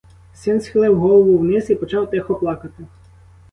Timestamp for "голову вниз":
0.99-1.69